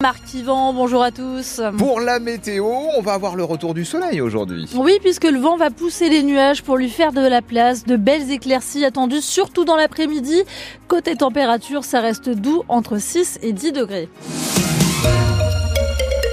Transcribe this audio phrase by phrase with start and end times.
[0.00, 1.60] Marc Yvan, bonjour à tous.
[1.76, 2.64] Pour la météo,
[2.96, 4.70] on va avoir le retour du soleil aujourd'hui.
[4.76, 7.82] Oui, puisque le vent va pousser les nuages pour lui faire de la place.
[7.82, 10.44] De belles éclaircies attendues, surtout dans l'après-midi.
[10.86, 14.08] Côté température, ça reste doux entre 6 et 10 degrés.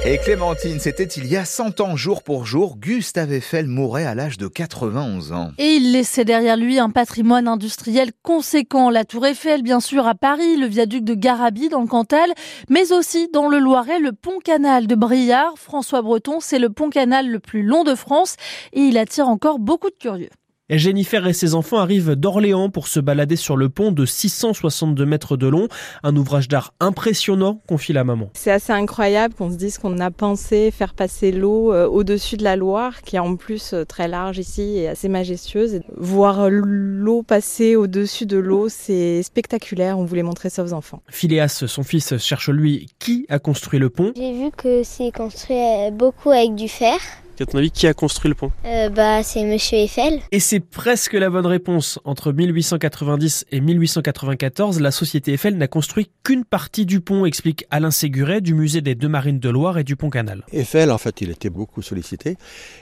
[0.08, 4.14] Et Clémentine, c'était il y a 100 ans, jour pour jour, Gustave Eiffel mourait à
[4.14, 5.50] l'âge de 91 ans.
[5.58, 8.92] Et il laissait derrière lui un patrimoine industriel conséquent.
[8.92, 12.32] La tour Eiffel, bien sûr, à Paris, le viaduc de Garabi dans le Cantal,
[12.70, 15.58] mais aussi dans le Loiret, le pont canal de Briard.
[15.58, 18.36] François Breton, c'est le pont canal le plus long de France
[18.74, 20.30] et il attire encore beaucoup de curieux.
[20.70, 25.38] Jennifer et ses enfants arrivent d'Orléans pour se balader sur le pont de 662 mètres
[25.38, 25.68] de long.
[26.02, 28.32] Un ouvrage d'art impressionnant, confie la maman.
[28.34, 32.44] C'est assez incroyable qu'on se dise qu'on a pensé faire passer l'eau euh, au-dessus de
[32.44, 35.82] la Loire, qui est en plus euh, très large ici et assez majestueuse.
[35.98, 40.00] Voir l'eau passer au-dessus de l'eau, c'est spectaculaire.
[40.00, 41.04] On voulait montrer ça aux enfants.
[41.10, 44.14] Phileas, son fils, cherche lui qui a construit le pont.
[44.16, 46.98] J'ai vu que c'est construit euh, beaucoup avec du fer.
[47.38, 48.52] À ton avis, qui a construit le pont?
[48.66, 50.22] Euh, Bah, c'est Monsieur Eiffel.
[50.32, 52.00] Et c'est presque la bonne réponse.
[52.06, 57.92] Entre 1890 et 1894, la société Eiffel n'a construit qu'une partie du pont, explique Alain
[57.92, 60.46] Séguret du musée des Deux Marines de Loire et du Pont Canal.
[60.54, 62.38] Eiffel, en fait, il était beaucoup sollicité.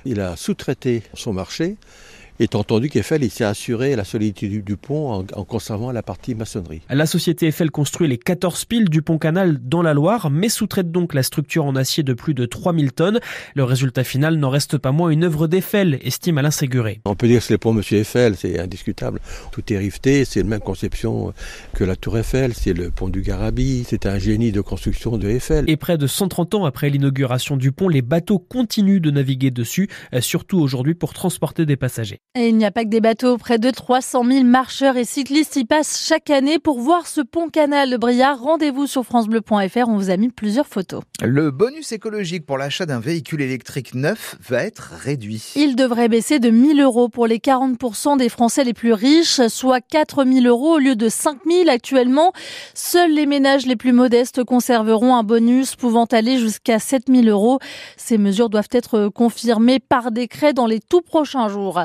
[0.05, 1.77] Il a sous-traité son marché
[2.39, 6.81] Étant entendu qu'Eiffel s'est assuré la solidité du pont en, en, conservant la partie maçonnerie.
[6.89, 10.91] La société Eiffel construit les 14 piles du pont canal dans la Loire, mais sous-traite
[10.91, 13.19] donc la structure en acier de plus de 3000 tonnes.
[13.53, 17.01] Le résultat final n'en reste pas moins une œuvre d'Eiffel, estime Alain Séguré.
[17.05, 19.19] On peut dire que c'est le pont Monsieur Eiffel, c'est indiscutable.
[19.51, 21.33] Tout est riveté, c'est la même conception
[21.73, 25.29] que la tour Eiffel, c'est le pont du Garabi, c'est un génie de construction de
[25.29, 25.65] Eiffel.
[25.67, 29.87] Et près de 130 ans après l'inauguration du pont, les bateaux continuent de naviguer dessus,
[30.19, 32.22] surtout aujourd'hui pour transporter des passagers.
[32.35, 33.37] Et il n'y a pas que des bateaux.
[33.37, 37.47] Près de 300 000 marcheurs et cyclistes y passent chaque année pour voir ce pont
[37.47, 38.41] canal de Briard.
[38.41, 39.87] Rendez-vous sur francebleu.fr.
[39.87, 41.03] On vous a mis plusieurs photos.
[41.21, 45.53] Le bonus écologique pour l'achat d'un véhicule électrique neuf va être réduit.
[45.55, 49.79] Il devrait baisser de 1000 euros pour les 40% des Français les plus riches, soit
[49.79, 52.33] 4000 euros au lieu de 5000 actuellement.
[52.73, 57.59] Seuls les ménages les plus modestes conserveront un bonus pouvant aller jusqu'à 7000 euros.
[57.95, 61.79] Ces mesures doivent être confirmées par décret dans les tout prochains jours.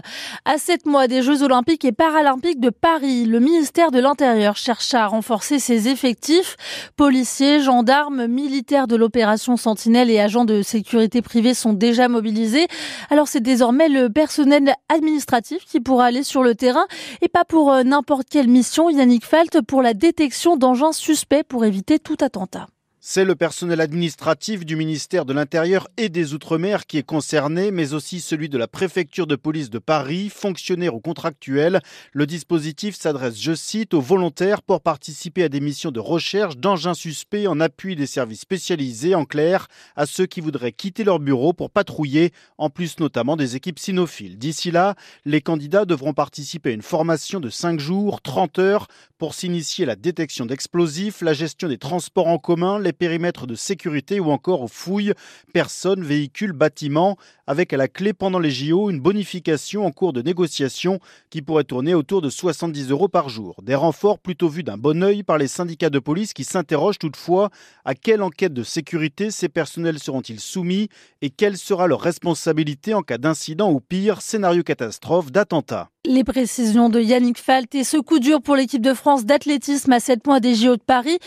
[0.44, 4.94] À sept mois des Jeux Olympiques et Paralympiques de Paris, le ministère de l'Intérieur cherche
[4.94, 6.56] à renforcer ses effectifs.
[6.96, 12.66] Policiers, gendarmes, militaires de l'opération Sentinelle et agents de sécurité privée sont déjà mobilisés.
[13.10, 16.86] Alors c'est désormais le personnel administratif qui pourra aller sur le terrain
[17.20, 18.90] et pas pour euh, n'importe quelle mission.
[18.90, 22.68] Yannick Falt pour la détection d'engins suspects pour éviter tout attentat.
[23.00, 27.94] C'est le personnel administratif du ministère de l'Intérieur et des Outre-mer qui est concerné, mais
[27.94, 31.80] aussi celui de la préfecture de police de Paris, fonctionnaires ou contractuels.
[32.12, 36.92] Le dispositif s'adresse, je cite, aux volontaires pour participer à des missions de recherche d'engins
[36.92, 41.52] suspects en appui des services spécialisés, en clair, à ceux qui voudraient quitter leur bureau
[41.52, 44.38] pour patrouiller, en plus notamment des équipes cynophiles.
[44.38, 48.88] D'ici là, les candidats devront participer à une formation de 5 jours, 30 heures,
[49.18, 53.54] pour s'initier à la détection d'explosifs, la gestion des transports en commun, les périmètres de
[53.54, 55.12] sécurité ou encore aux fouilles,
[55.52, 60.22] personnes, véhicules, bâtiments, avec à la clé pendant les JO une bonification en cours de
[60.22, 60.98] négociation
[61.28, 63.56] qui pourrait tourner autour de 70 euros par jour.
[63.62, 67.50] Des renforts plutôt vus d'un bon œil par les syndicats de police qui s'interrogent toutefois
[67.84, 70.88] à quelle enquête de sécurité ces personnels seront-ils soumis
[71.20, 75.90] et quelle sera leur responsabilité en cas d'incident ou pire, scénario catastrophe, d'attentat.
[76.10, 80.00] Les précisions de Yannick Falt et ce coup dur pour l'équipe de France d'athlétisme à
[80.00, 81.18] 7 points des JO de Paris.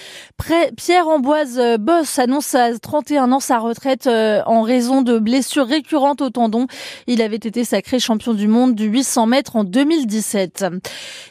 [0.76, 5.68] Pierre Amboise euh, Boss annonce à 31 ans sa retraite euh, en raison de blessures
[5.68, 6.66] récurrentes au tendon.
[7.06, 10.66] Il avait été sacré champion du monde du 800 mètres en 2017.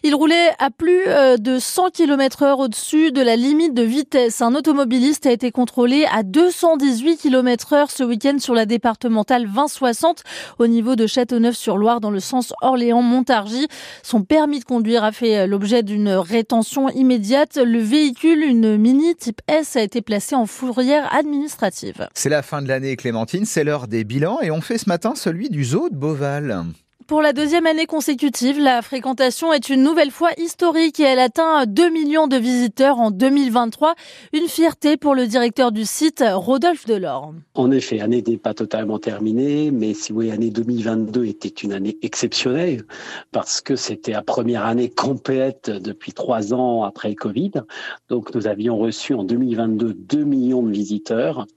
[0.05, 4.43] Il roulait à plus euh, de 100 km heure au-dessus de la limite de vitesse.
[4.43, 10.23] Un automobiliste a été contrôlé à 218 km heure ce week-end sur la départementale 2060
[10.61, 13.40] au niveau de Châteauneuf-sur-Loire dans le sens Orléans-Montargis.
[14.03, 17.57] Son permis de conduire a fait l'objet d'une rétention immédiate.
[17.57, 22.09] Le véhicule, une Mini type S, a été placé en fourrière administrative.
[22.15, 23.45] C'est la fin de l'année, Clémentine.
[23.45, 26.65] C'est l'heure des bilans et on fait ce matin celui du zoo de Beauval.
[27.11, 31.67] Pour la deuxième année consécutive, la fréquentation est une nouvelle fois historique et elle atteint
[31.67, 33.97] 2 millions de visiteurs en 2023.
[34.33, 37.35] Une fierté pour le directeur du site, Rodolphe Delors.
[37.55, 41.73] En effet, l'année n'est pas totalement terminée, mais si vous voyez, l'année 2022 était une
[41.73, 42.85] année exceptionnelle
[43.33, 47.51] parce que c'était la première année complète depuis trois ans après le Covid.
[48.09, 51.49] Donc nous avions reçu en 2022 2 millions de visiteurs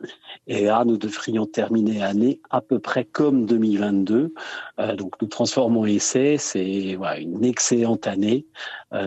[0.47, 4.33] et là nous devrions terminer l'année à peu près comme 2022.
[4.79, 8.45] Euh, donc nous transformons essai, c'est une excellente année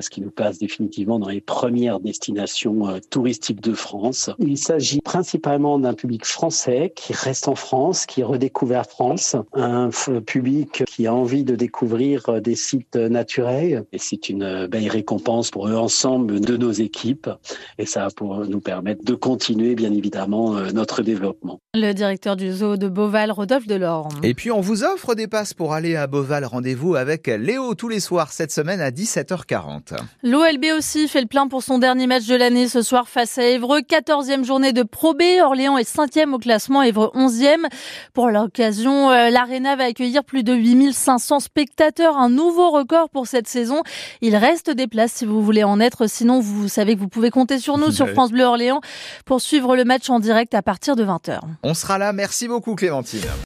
[0.01, 4.31] ce qui nous place définitivement dans les premières destinations touristiques de France.
[4.39, 9.91] Il s'agit principalement d'un public français qui reste en France, qui redécouvre France, un
[10.27, 13.85] public qui a envie de découvrir des sites naturels.
[13.93, 17.31] Et c'est une belle récompense pour l'ensemble de nos équipes.
[17.79, 21.61] Et ça va nous permettre de continuer, bien évidemment, notre développement.
[21.79, 24.21] Le directeur du zoo de Beauval, Rodolphe Delorme.
[24.23, 26.47] Et puis, on vous offre des passes pour aller à Beauval.
[26.47, 29.93] Rendez-vous avec Léo tous les soirs cette semaine à 17h40.
[30.23, 33.45] L'OLB aussi fait le plein pour son dernier match de l'année ce soir face à
[33.45, 33.81] Évreux.
[33.81, 35.21] 14e journée de Pro B.
[35.43, 37.67] Orléans est 5e au classement, Évreux 11e.
[38.15, 42.17] Pour l'occasion, euh, l'Arena va accueillir plus de 8500 spectateurs.
[42.17, 43.83] Un nouveau record pour cette saison.
[44.23, 46.07] Il reste des places si vous voulez en être.
[46.07, 48.81] Sinon, vous savez que vous pouvez compter sur nous, sur France Bleu Orléans,
[49.27, 51.41] pour suivre le match en direct à partir de 20h.
[51.69, 52.13] On sera là.
[52.13, 53.29] Merci beaucoup Clémentine.